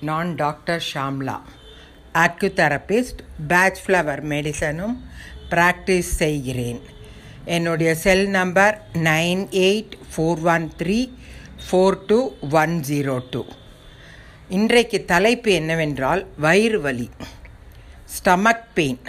[0.00, 1.38] நான் doctor Shamla
[2.14, 4.96] acutherapist Bach flower மெடிசனும்
[5.50, 6.80] practice செய்கிறேன்.
[7.44, 11.10] என்னுடைய cell number nine eight four one three
[11.70, 13.44] four two one zero two
[14.48, 17.10] இன்றைக்கு தலைப்பு என்னவென்றால் வயிறு வலி
[18.16, 19.00] ஸ்டமக் பெயின்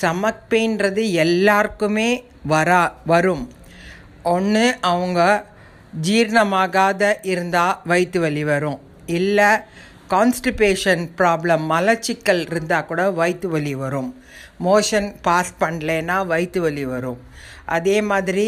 [0.00, 3.52] ஸ்டமக் பெயின்றது எல்லாருக்குமே வரா வரும்.
[4.22, 5.44] ஒன்று அவங்க
[6.02, 8.80] ஜீரணமாகாத இருந்தால் வயிற்று வலி வரும்.
[9.06, 9.48] இல்லை
[10.12, 14.10] கான்ஸ்டிபேஷன் ப்ராப்ளம் மலச்சிக்கல் இருந்தால் கூட வயிற்று வலி வரும்.
[14.66, 17.20] மோஷன் பாஸ் பண்ணலைன்னா வயிற்று வலி வரும்.
[17.76, 18.46] அதே மாதிரி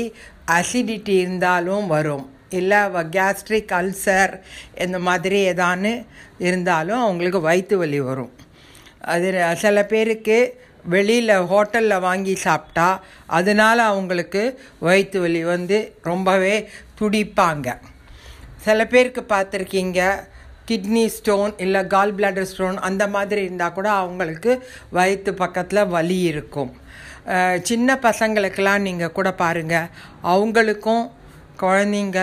[0.57, 2.25] அசிடிட்டி இருந்தாலும் வரும்.
[2.61, 2.81] இல்லை
[3.17, 4.33] கேஸ்ட்ரிக் அல்சர்
[4.85, 5.93] இந்த மாதிரி ஏதான்னு
[6.49, 8.33] இருந்தாலும் அவங்களுக்கு வயிற்று வலி வரும்.
[9.15, 9.29] அது
[9.63, 10.39] சில பேருக்கு
[10.95, 12.89] வெளியில் ஹோட்டலில் வாங்கி சாப்பிட்டா
[13.39, 14.43] அதனால் அவங்களுக்கு
[14.87, 15.79] வயிற்று வலி வந்து
[16.11, 16.57] ரொம்பவே
[17.01, 17.69] துடிப்பாங்க.
[18.67, 20.01] சில பேருக்கு பார்த்துருக்கீங்க
[20.69, 24.53] கிட்னி ஸ்டோன் இல்லை கால் பிளாடர் ஸ்டோன் அந்த மாதிரி இருந்தால் கூட அவங்களுக்கு
[24.99, 26.71] வயிற்று பக்கத்தில் வலி இருக்கும்.
[27.69, 29.91] சின்ன பசங்களுக்கெல்லாம் நீங்கள் கூட பாருங்கள்
[30.33, 31.05] அவங்களுக்கும்
[31.63, 32.21] குழந்தைங்க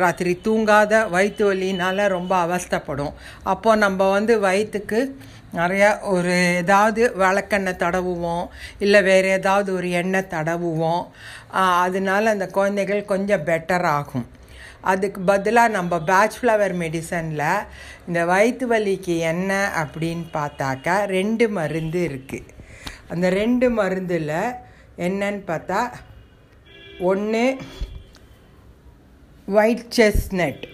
[0.00, 3.14] ராத்திரி தூங்காத வயிற்று வலினால் ரொம்ப அவஸ்தப்படும்.
[3.52, 5.00] அப்போது நம்ம வந்து வயிற்றுக்கு
[5.58, 8.44] நிறையா ஒரு ஏதாவது விளக்கெண்ணெய் தடவுவோம்
[8.84, 11.02] இல்லை வேறு ஏதாவது ஒரு எண்ணெய் தடவுவோம்.
[11.86, 14.26] அதனால அந்த குழந்தைகள் கொஞ்சம் பெட்டர் ஆகும்.
[14.82, 17.46] அதுக்கு பதிலாக நம்ம பேட்ச் ஃப்ளவர் மெடிசனில்
[18.06, 22.50] இந்த வயிற்று வலிக்கு என்ன அப்படின்னு பார்த்தாக்கா ரெண்டு மருந்து இருக்குது
[23.08, 24.34] அந்த ரெண்டு மருந்தில்
[24.96, 25.80] என்னன்னு பார்த்தா
[27.00, 27.44] ஒன்று
[29.48, 30.66] ஒயிட் செஸ்னட்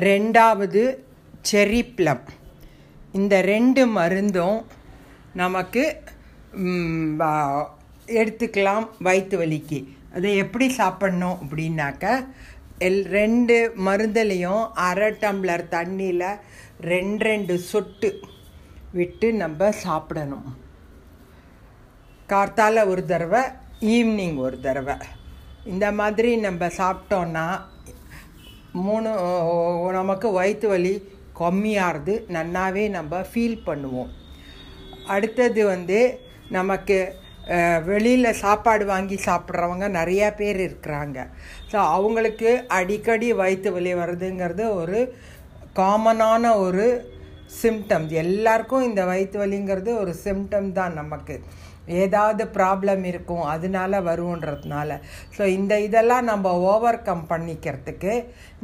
[0.00, 0.82] ரெண்டாவது
[1.42, 2.24] செரி ப்ளம்
[3.12, 4.58] இந்த ரெண்டு மருந்தும்
[5.32, 5.82] நமக்கு
[8.12, 9.80] எடுத்துக்கலாம் வயிற்று வலிக்கு.
[10.14, 12.04] அதை எப்படி சாப்பிட்ணும் அப்படின்னாக்க
[12.88, 16.26] எல் ரெண்டு மருந்துலேயும் அரை டம்ளர் தண்ணியில்
[16.92, 18.10] ரெண்டு ரெண்டு சொட்டு
[18.98, 20.48] விட்டு நம்ம சாப்பிடணும்.
[22.32, 23.42] கார்த்தால ஒரு தடவை
[23.94, 24.96] ஈவினிங் ஒரு தடவை.
[25.72, 27.46] இந்த மாதிரி நம்ம சாப்பிட்டோன்னா
[28.86, 29.10] மூணு
[29.98, 30.94] நமக்கு வயிற்று வலி
[31.40, 34.10] கம்மியாகிறது நன்னாவே நம்ம ஃபீல் பண்ணுவோம்.
[35.14, 35.98] அடுத்தது வந்து
[36.56, 36.98] நமக்கு
[37.88, 41.18] வெளியில் சாப்பாடு வாங்கி சாப்பிட்றவங்க நிறையா பேர் இருக்கிறாங்க.
[41.70, 45.00] ஸோ அவங்களுக்கு அடிக்கடி வயிற்று வலி வருதுங்கிறது ஒரு
[45.80, 46.86] காமனான ஒரு
[47.62, 51.36] சிம்டம்ஸ் எல்லாருக்கும் இந்த வயிற்று வலிங்கிறது ஒரு சிம்டம் தான் நமக்கு.
[52.02, 54.98] ஏதாவது ப்ராப்ளம் இருக்கும் அதனால வருன்றதுனால
[55.36, 58.12] ஸோ இந்த இதெல்லாம் நம்ம ஓவர் கம் பண்ணிக்கிறதுக்கு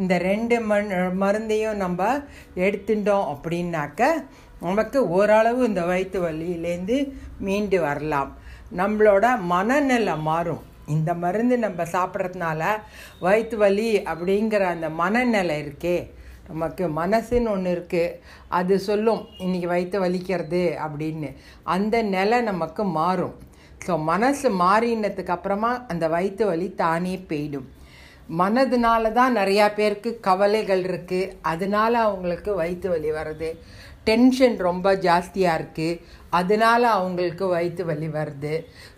[0.02, 0.90] இந்த ரெண்டு மண்
[1.22, 2.10] மருந்தையும் நம்ம
[2.66, 4.10] எடுத்துட்டோம் அப்படின்னாக்க
[4.66, 6.98] நமக்கு ஓரளவு இந்த வயிற்று வலியிலேருந்து
[7.46, 8.30] மீண்டு வரலாம்.
[8.80, 10.62] நம்மளோட மனநிலை மாறும்.
[10.94, 12.62] இந்த மருந்து நம்ம சாப்பிட்றதுனால
[13.24, 15.96] வயிற்று வலி அப்படிங்கிற அந்த மனநிலை இருக்கே.
[16.50, 18.14] நமக்கு மனசுன்னு ஒன்று இருக்குது
[18.58, 21.30] அது சொல்லும் இன்றைக்கி வயிற்று வலிக்கிறது அப்படின்னு.
[21.76, 23.34] அந்த நிலை நமக்கு மாறும்.
[23.86, 27.66] ஸோ மனசு மாறினதுக்கு அப்புறமா அந்த வயிற்று வலி தானே போயிடும்.
[28.40, 33.50] மனதுனால தான் நிறையா பேருக்கு கவலைகள் இருக்குது அதனால அவங்களுக்கு வயிற்று வலி வருது.
[34.08, 36.00] டென்ஷன் ரொம்ப ஜாஸ்தியாக இருக்குது
[36.38, 38.54] அதனால அவங்களுக்கு வயிற்று வலி வருது.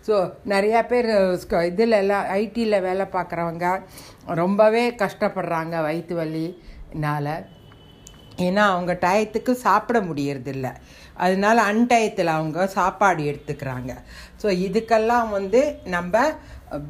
[0.07, 0.15] ஸோ
[0.53, 1.09] நிறையா பேர்
[1.71, 3.67] இதில் எல்லாம் ஐடியில் வேலை பார்க்குறவங்க
[4.41, 7.33] ரொம்பவே கஷ்டப்படுறாங்க வயிற்று வலினால்.
[8.47, 10.67] ஏன்னா அவங்க டயத்துக்கு சாப்பிட முடியறதில்ல.
[11.23, 13.91] அதனால அன்டயத்தில் அவங்க சாப்பாடு எடுத்துக்கிறாங்க.
[14.41, 15.61] ஸோ இதுக்கெல்லாம் வந்து
[15.95, 16.21] நம்ம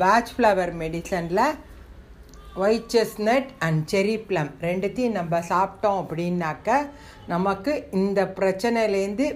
[0.02, 1.46] Bach flower மெடிசனில்
[2.64, 6.70] white chestnut and cherry plum ரெண்டுத்தையும் நம்ம சாப்பிட்டோம் அப்படின்னாக்க
[7.34, 9.28] நமக்கு இந்த பிரச்சனையிலேருந்து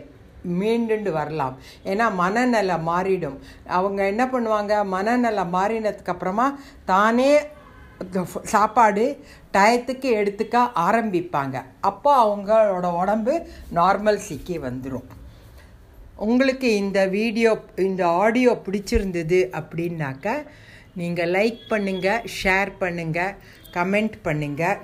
[0.59, 1.55] மீண்டுண்டு வரலாம்.
[1.91, 3.37] ஏன்னா மனநலை மாறிடும்.
[3.77, 4.73] அவங்க என்ன பண்ணுவாங்க?
[4.95, 6.47] மனநலை மாறினதுக்கப்புறமா
[6.91, 7.31] தானே
[8.53, 9.03] சாப்பாடு
[9.55, 11.57] டயத்துக்கு எடுத்துக்க ஆரம்பிப்பாங்க.
[11.89, 13.33] அப்போ அவங்களோட உடம்பு
[13.79, 15.09] நார்மல் சிக்கி வந்துடும்
[16.25, 17.51] உங்களுக்கு இந்த வீடியோ
[17.85, 20.35] இந்த ஆடியோ பிடிச்சிருந்தது அப்படின்னாக்க
[20.99, 23.37] நீங்கள் லைக் பண்ணுங்கள் ஷேர் பண்ணுங்கள்
[23.75, 24.81] கமெண்ட் பண்ணுங்கள்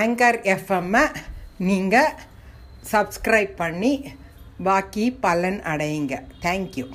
[0.00, 1.04] ஆங்கர் எஃப்எம்மை
[1.68, 2.14] நீங்கள்
[2.92, 3.92] சப்ஸ்கிரைப் பண்ணி
[4.64, 6.14] பாக்கி பலன் அடையுங்க.
[6.40, 6.86] தேங்க்யூ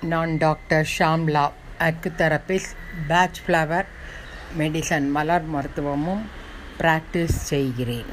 [0.00, 3.84] நான் doctor Shamla acutherapist Bach flower
[4.58, 6.24] medicine மலர் மருத்துவமும்
[6.78, 8.10] ப்ராக்டிஸ் செய்கிறேன்.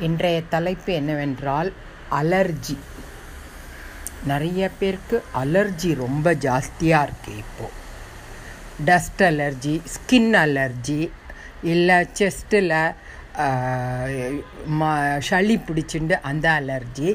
[0.00, 1.72] இன்றைய தலைப்பு என்னவென்றால்
[2.10, 2.76] அலர்ஜி.
[4.26, 7.80] நிறைய பேருக்கு அலர்ஜி ரொம்ப ஜாஸ்தியாக இருக்குது இப்போது
[8.84, 11.10] டஸ்ட் அலர்ஜி ஸ்கின் அலர்ஜி
[11.62, 12.94] இல்லை செஸ்ட்டில்
[15.28, 17.10] சளி பிடிச்சிண்டு அந்த அலர்ஜி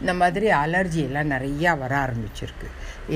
[0.00, 2.68] இந்த மாதிரி அலர்ஜி எல்லாம் நிறையா வர ஆரம்பிச்சிருக்கு.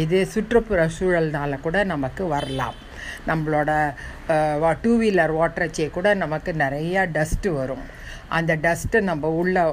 [0.03, 2.77] இது சுற்றுப்புற சூழல்னால கூட நமக்கு வரலாம்.
[3.29, 3.71] நம்மளோட
[4.83, 7.85] டூ வீலர் ஓட்டுறச்சே கூட நமக்கு நிறையா டஸ்ட்டு வரும்.
[8.29, 9.65] அந்த டஸ்ட்டு நம்ம உள்ளே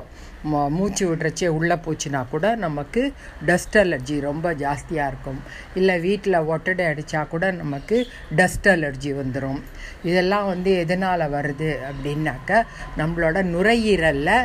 [0.69, 3.13] மூச்சு விடுறச்சே உள்ளே போச்சுன்னா கூட நமக்கு
[3.45, 5.39] டஸ்ட் அலர்ஜி ரொம்ப ஜாஸ்தியாக இருக்கும்.
[5.75, 9.61] இல்லை வீட்டில் ஒட்டடை அடித்தா கூட நமக்கு டஸ்ட் அலர்ஜி வந்துடும்
[10.03, 12.63] இதெல்லாம் வந்து எதனால் வருது அப்படின்னாக்க
[12.97, 14.35] நம்மளோட நுரையீரலில்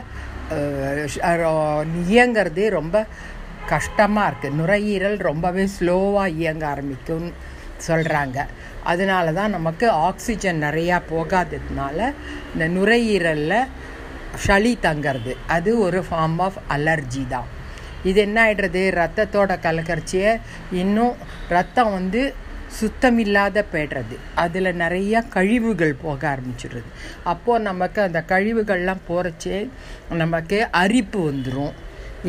[2.07, 3.07] இயங்கிறது ரொம்ப
[3.69, 7.33] கஷ்டமாக இருக்குது நுரையீரல் ரொம்பவே ஸ்லோவாக இயங்க ஆரம்பிக்கும்
[7.87, 8.39] சொல்கிறாங்க
[8.85, 11.99] அதனால தான் நமக்கு ஆக்சிஜன் நிறையா போகாததுனால
[12.55, 13.61] இந்த நுரையீரலில்
[14.45, 17.49] சளி தங்கிறது அது ஒரு ஃபார்ம் ஆஃப் அலர்ஜி தான்.
[18.09, 18.83] இது என்ன ஆயிடுறது?
[19.01, 20.33] ரத்தத்தோட கலக்கரிச்சியை
[20.83, 21.15] இன்னும்
[21.57, 22.23] ரத்தம் வந்து
[22.79, 24.17] சுத்தமில்லாத போய்டுறது.
[24.43, 26.89] அதில் நிறையா கழிவுகள் போக ஆரம்பிச்சிடுறது.
[27.33, 29.59] அப்போது நமக்கு அந்த கழிவுகள்லாம் போகிறச்சே
[30.23, 31.75] நமக்கு அரிப்பு வந்துடும்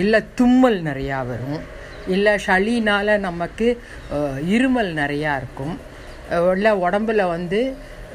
[0.02, 1.62] இல்லை தும்மல் நிறையா வரும்.
[2.16, 3.68] இல்லை சளினால் நமக்கு
[4.56, 5.76] இருமல் நிறையா இருக்கும்.
[6.56, 7.62] இல்லை உடம்புல வந்து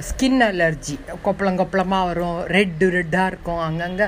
[0.08, 0.96] ஸ்கின் அலர்ஜி.
[1.24, 2.38] கொப்பளம் கொப்பளமாக வரும்.
[2.56, 3.62] ரெட்டு ரெட்டாக இருக்கும்.
[3.66, 4.06] அங்கங்கே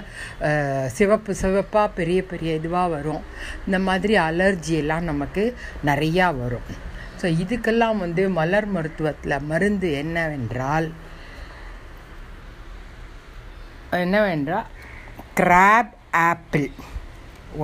[0.97, 3.23] சிவப்பு சிவப்பாக பெரிய பெரிய இதுவாக வரும்.
[3.67, 5.45] இந்த மாதிரி அலர்ஜி எல்லாம் நமக்கு
[5.91, 6.69] நிறையா வரும்.
[7.21, 10.89] ஸோ இதுக்கெல்லாம் வந்து மலர் மருத்துவத்தில் மருந்து என்னவென்றால்
[14.05, 14.67] என்னவென்றால்
[15.39, 15.95] கிராப்
[16.31, 16.69] ஆப்பிள்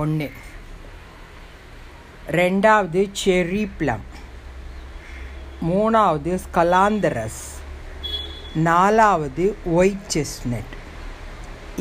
[0.01, 0.27] ஒன்று
[2.39, 4.05] ரெண்டாவது செரி ப்ளம்
[5.69, 7.43] மூணாவது ஸ்கலாந்தரஸ்
[8.55, 10.73] நாலாவது ஒயிட் செஸ்னட்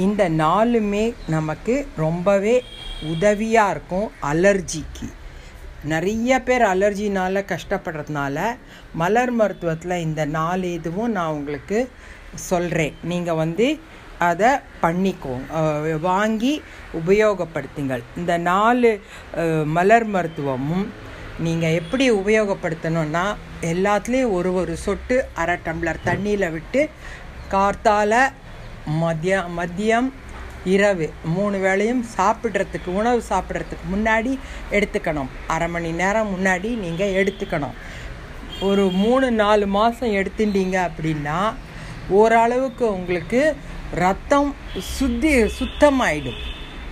[0.05, 2.55] இந்த நாலுமே நமக்கு ரொம்பவே
[3.13, 5.09] உதவியாக இருக்கும் அலர்ஜிக்கு.
[5.85, 8.39] நிறைய பேர் அலர்ஜினால் கஷ்டப்படுறதுனால
[8.95, 11.79] மலர் மருத்துவத்தில் இந்த நாலு இதுவும் நான் உங்களுக்கு
[12.35, 13.67] சொல்கிறேன் நீங்கள் வந்து
[14.31, 14.51] அதை
[14.83, 15.99] பண்ணிக்கோங்க.
[16.01, 16.63] வாங்கி
[17.01, 18.03] உபயோகப்படுத்துங்கள்.
[18.17, 18.91] இந்த நாலு
[19.77, 20.87] மலர் மருத்துவமும்
[21.39, 26.91] நீங்கள் எப்படி உபயோகப்படுத்தணும்னா எல்லாத்துலேயும் ஒரு ஒரு சொட்டு அரை டம்ளர் தண்ணியில் விட்டு
[27.51, 28.33] கார்த்தால
[28.87, 30.11] மதிய மதியம்
[30.65, 34.39] இரவு மூணு வேளையும் சாப்பிட்றதுக்கு உணவு சாப்பிட்றதுக்கு முன்னாடி
[34.71, 35.29] எடுத்துக்கணும்.
[35.47, 37.77] அரை மணி நேரம் முன்னாடி நீங்கள் எடுத்துக்கணும்.
[38.61, 41.55] ஒரு மூணு நாலு மாதம் எடுத்துட்டீங்க அப்படின்னா
[42.09, 43.57] ஓரளவுக்கு உங்களுக்கு
[43.95, 46.41] ரத்தம் சுத்தி சுத்தமாயிடும்.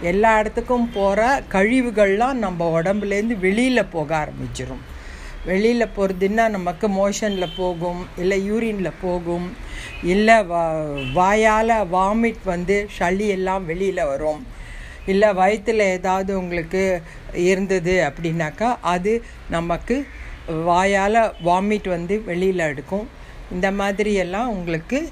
[0.03, 4.83] எல்லா இடத்துக்கும் போகிற கழிவுகள்லாம் நம்ம உடம்புலேருந்து வெளியில் போக ஆரம்பிச்சிடும்
[5.45, 9.57] வெளியில் போகிறதுன்னா நமக்கு மோஷனில் போகும் இல்லை யூரினில் போகும்
[10.03, 10.63] இல்லை வா
[11.13, 14.47] வாயால் வாமிட் வந்து சளி எல்லாம் வெளியில் வரும்.
[15.07, 17.03] இல்லை வயிற்றில் ஏதாவது உங்களுக்கு
[17.35, 20.07] இருந்தது அப்படின்னாக்கா அது நமக்கு
[20.65, 23.09] வாயால் வாமிட் வந்து வெளியில் எடுக்கும்.
[23.51, 25.09] இந்த மாதிரியெல்லாம் உங்களுக்கு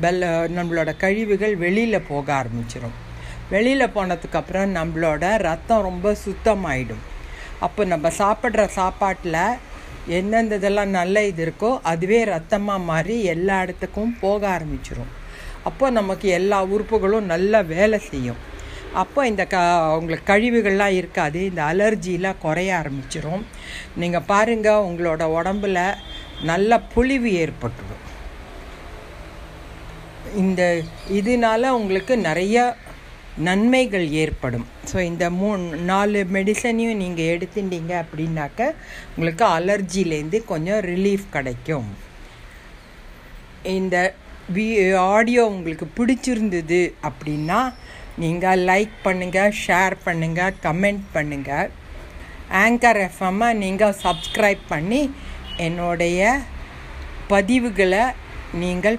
[0.00, 3.07] வெள்ள நம்மளோட கழிவுகள் வெளியில் போக ஆரம்பிச்சிடும்
[3.52, 7.04] வெளியில் போனதுக்கப்புறம் நம்மளோட ரத்தம் ரொம்ப சுத்தமாயிடும்.
[7.66, 9.40] அப்போ நம்ம சாப்பிட்ற சாப்பாட்டில்
[10.16, 15.10] எந்தெந்த இதெல்லாம் நல்ல இது இருக்கோ அதுவே ரத்தமாக மாறி எல்லா இடத்துக்கும் போக ஆரம்பிச்சிரும்.
[15.68, 18.40] அப்போ நமக்கு எல்லா உறுப்புகளும் நல்லா வேலை செய்யும்.
[19.02, 19.56] அப்போ இந்த க
[19.98, 21.40] உங்களுக்கு கழிவுகள்லாம் இருக்காது.
[21.50, 23.42] இந்த அலர்ஜிலாம் குறைய ஆரம்பிச்சிரும்.
[24.02, 25.80] நீங்கள் பாருங்கள் உங்களோட உடம்புல
[26.50, 28.04] நல்ல பொலிவு ஏற்பட்டுடும்
[30.42, 30.62] இந்த
[31.18, 32.56] இதனால உங்களுக்கு நிறைய
[33.46, 34.66] நன்மைகள் ஏற்படும்.
[34.90, 38.60] ஸோ இந்த மூணு நாலு மெடிசனையும் நீங்கள் எடுத்துட்டீங்க அப்படின்னாக்க
[39.16, 41.88] உங்களுக்கு அலர்ஜிலேருந்து கொஞ்சம் ரிலீஃப் கிடைக்கும்.
[43.78, 43.96] இந்த
[44.56, 44.66] வி
[45.14, 47.60] ஆடியோ உங்களுக்கு பிடிச்சிருந்தது அப்படின்னா
[48.22, 51.68] நீங்கள் லைக் பண்ணுங்கள் ஷேர் பண்ணுங்கள் கமெண்ட் பண்ணுங்கள்
[52.62, 55.02] ஆங்கர் எஃப்எம்மை நீங்கள் சப்ஸ்கிரைப் பண்ணி
[55.66, 56.20] என்னுடைய
[57.32, 58.04] பதிவுகளை
[58.62, 58.98] நீங்கள்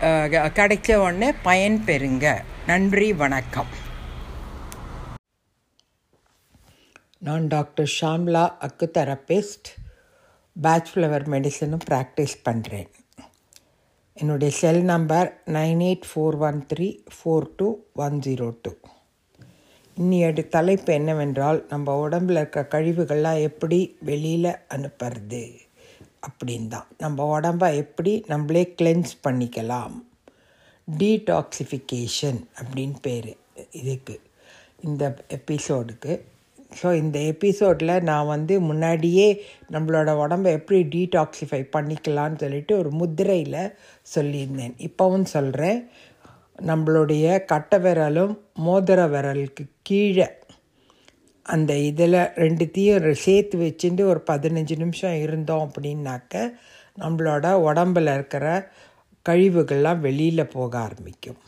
[0.00, 2.26] கிடைச்ச உடனே பயன் பெறுங்க.
[2.66, 3.70] நன்றி வணக்கம்.
[7.26, 8.44] நான் doctor Shamla
[8.98, 9.68] acutherapist
[10.56, 12.90] Bach flower மெடிசனும் practice பண்ணுறேன்
[14.16, 17.68] என்னுடைய cell number nine eight four one three four two
[18.06, 18.72] one zero two.
[19.96, 25.42] இன்னியோட தலைப்பு என்னவென்றால் நம்ம உடம்பில் இருக்க கழிவுகள்லாம் எப்படி வெளியில் அனுப்புறது?
[26.26, 29.94] அப்படின்னு தான் நம்ம உடம்ப எப்படி நம்மளே கிளென்ஸ் பண்ணிக்கலாம்.
[30.88, 33.30] டீடாக்சிஃபிகேஷன் அப்படின்னு பேர்.
[33.70, 34.16] இதுக்கு.
[34.80, 35.04] இந்த
[35.36, 36.12] எபிசோடுக்கு
[36.80, 39.28] ஸோ இந்த எபிசோடில் நான் வந்து முன்னாடியே
[39.72, 43.74] நம்மளோட உடம்பை எப்படி டீடாக்சிஃபை பண்ணிக்கலாம்னு சொல்லிட்டு ஒரு முத்திரையில்
[44.14, 44.74] சொல்லியிருந்தேன்.
[44.88, 45.80] இப்போவும் சொல்கிறேன்
[46.66, 48.34] நம்மளுடைய கட்டை விரலும்
[48.66, 50.26] மோதிர விரலுக்கு கீழே
[51.48, 56.34] அந்த இதில் ரெண்டுத்தையும் சேர்த்து வச்சுட்டு ஒரு பதினஞ்சு நிமிஷம் இருந்தோம் அப்படின்னாக்க
[56.98, 58.46] நம்மளோட உடம்பில் இருக்கிற
[59.26, 61.38] கழிவுகள்லாம் வெளியில் போக ஆரம்பிக்கும்.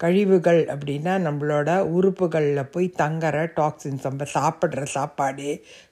[0.00, 5.48] கழிவுகள் அப்படின்னா நம்மளோட உறுப்புகளில் போய் தங்குற டாக்ஸின்ஸ் நம்ம சாப்பிட்ற சாப்பாடு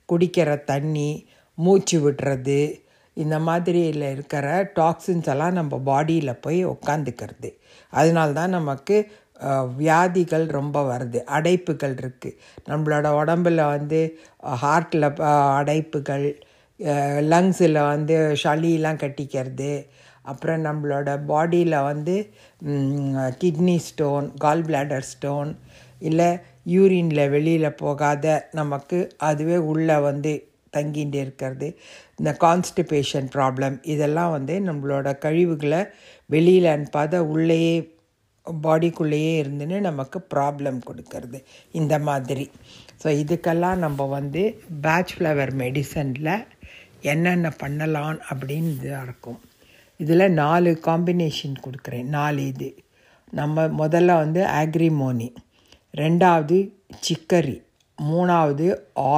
[0.09, 1.11] குடிக்கிற தண்ணி
[1.59, 2.61] மூச்சு விடுறது
[3.17, 7.51] இந்த மாதிரியில் இருக்கிற டாக்ஸின்ஸ் எல்லாம் நம்ம பாடியில் போய் உட்காந்துக்கிறது
[7.93, 8.97] அதனால தான் நமக்கு
[9.81, 11.19] வியாதிகள் ரொம்ப வருது.
[11.37, 12.39] அடைப்புகள் இருக்குது
[12.71, 14.01] நம்மளோட உடம்புல வந்து
[14.63, 15.09] ஹார்ட்டில்
[15.61, 16.27] அடைப்புகள்
[17.33, 19.71] லங்ஸில் வந்து சளியெலாம் கட்டிக்கிறது.
[20.31, 22.17] அப்புறம் நம்மளோட பாடியில் வந்து
[23.43, 25.51] kidney stone gall bladder stone
[26.09, 26.31] இல்லை
[26.75, 28.27] யூரினில் வெளியில் போகாத
[28.59, 30.33] நமக்கு அதுவே உள்ளே வந்து
[30.77, 31.69] தங்கிட்டு இருக்கிறது.
[32.19, 35.81] இந்த கான்ஸ்டிபேஷன் ப்ராப்ளம் இதெல்லாம் வந்து நம்மளோட கழிவுகளை
[36.31, 37.77] வெளியில் அனுப்பாத உள்ளேயே
[38.65, 41.39] பாடிக்குள்ளேயே இருந்துன்னு நமக்கு ப்ராப்ளம் கொடுக்கறது.
[41.73, 42.51] இந்த மாதிரி.
[43.03, 44.43] ஸோ இதுக்கெல்லாம் நம்ம வந்து
[44.83, 46.47] பேட்ச் ஃப்ளவர் மெடிசனில்
[47.01, 49.41] என்னென்ன பண்ணலாம் அப்படின்னு இதாக இருக்கும்.
[49.97, 52.09] இதில் நாலு காம்பினேஷன் கொடுக்குறேன்.
[52.19, 52.71] நாலு இது.
[53.33, 55.29] நம்ம முதல்ல வந்து ஆக்ரிமோனி
[55.95, 56.57] ரெண்டாவது
[57.07, 57.57] சிக்கரி
[57.99, 58.67] மூணாவது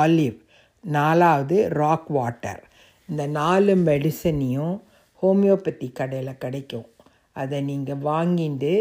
[0.01, 0.39] ஆலிவ்
[0.85, 2.63] நாலாவது ராக் வாட்டர்
[3.09, 4.77] இந்த நாலு மெடிசனையும்
[5.23, 6.89] ஹோமியோபதி கடையில் கிடைக்கும்.
[7.33, 8.73] அதை நீங்கள் வாங்கிட்டு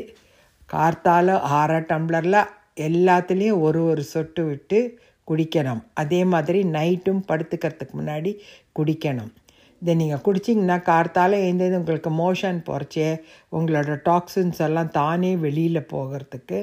[0.74, 2.40] கார்த்தால அரை டம்ளரில்
[2.76, 4.80] எல்லாத்துலேயும் ஒரு ஒரு சொட்டு விட்டு
[5.28, 5.84] குடிக்கணும்.
[5.94, 8.32] அதே மாதிரி நைட்டும் படுத்துக்கிறதுக்கு முன்னாடி
[8.80, 9.32] குடிக்கணும்.
[9.82, 13.10] இதை நீங்கள் குடிச்சிங்கன்னா கார்த்தால எழுந்தது உங்களுக்கு மோஷன் போகிறச்சே
[13.52, 16.60] உங்களோட டாக்ஸின்ஸ் எல்லாம் தானே வெளியில் போகிறதுக்கு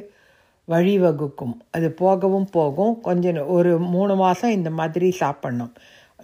[0.69, 1.55] வழிவகுக்கும்.
[1.71, 3.01] அது போகவும் போகும்.
[3.01, 5.75] கொஞ்சம் ஒரு மூணு மாதம் இந்த மாதிரி சாப்பிட்ணும்.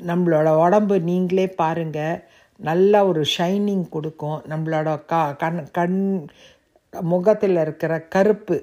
[0.06, 2.22] நம்மளோட உடம்பு நீங்களே பாருங்கள்
[2.60, 4.38] நல்ல ஒரு ஷைனிங் கொடுக்கும்.
[4.48, 5.98] நம்மளோட கா கண் கண்
[6.92, 8.56] முகத்தில் இருக்கிற கருப்பு.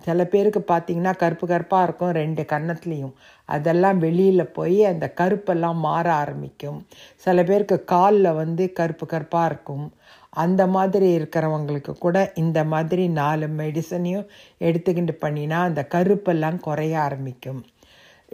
[0.00, 3.12] சில பேருக்கு பார்த்தீங்கன்னா கருப்பு கருப்பாக இருக்கும் ரெண்டு கன்னத்துலேயும்.
[3.48, 6.78] அதெல்லாம் வெளியில் போய் அந்த கருப்பெல்லாம் மாற ஆரம்பிக்கும்.
[7.16, 9.86] சில பேருக்கு காலில் வந்து கருப்பு கருப்பாக இருக்கும்.
[10.28, 14.28] அந்த மாதிரி இருக்கிறவங்களுக்கு கூட இந்த மாதிரி நாலு மெடிசனையும்
[14.60, 17.60] எடுத்துக்கிட்டு பண்ணினா அந்த கருப்பெல்லாம் குறைய ஆரம்பிக்கும்.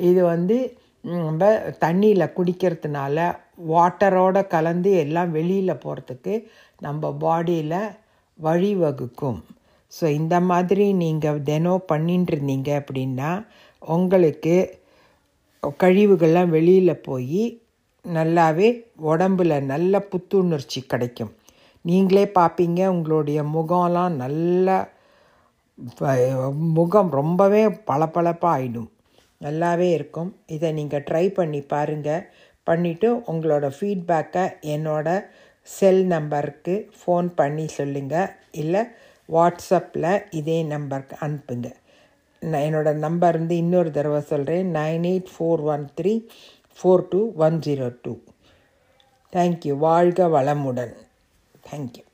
[0.09, 0.57] இது வந்து
[1.05, 1.47] நம்ம
[1.85, 3.19] தண்ணியில் குடிக்கிறதுனால
[3.73, 6.35] வாட்டரோட கலந்து எல்லாம் வெளியில் போகிறதுக்கு
[6.81, 7.81] நம்ம பாடியில்
[8.47, 9.39] வழிவகுக்கும்.
[9.93, 13.31] ஸோ இந்த மாதிரி நீங்கள் தினம் பண்ணிட்டு இருந்தீங்க அப்படின்னா
[13.83, 14.57] உங்களுக்கு
[15.83, 17.43] கழிவுகள்லாம் வெளியில் போய்
[18.05, 18.69] நல்லாவே
[19.13, 21.33] உடம்பில் நல்ல புத்துணர்ச்சி கிடைக்கும்.
[21.85, 24.69] நீங்களே பார்ப்பீங்க உங்களுடைய முகம்லாம் நல்ல
[26.79, 28.89] முகம் ரொம்பவே பளபளப்பாக ஆகிடும்
[29.41, 30.31] நல்லாவே இருக்கும்.
[30.55, 32.25] இதை நீங்கள் ட்ரை பண்ணி பாருங்கள்
[32.69, 35.09] பண்ணிவிட்டு உங்களோட ஃபீட்பேக்கை என்னோட
[35.77, 38.31] செல் நம்பருக்கு ஃபோன் பண்ணி சொல்லுங்கள்
[38.63, 38.83] இல்லை
[39.33, 41.69] வாட்ஸ்அப்பில் இதே நம்பருக்கு அனுப்புங்க.
[42.41, 46.13] நான் என்னோடய நம்பர் வந்து இன்னொரு தடவை சொல்கிறேன் nine eight four one three
[46.79, 48.13] four two one zero two.
[49.33, 49.75] Thank you.
[49.87, 50.95] வாழ்க வளமுடன்.
[51.71, 52.05] Thank you.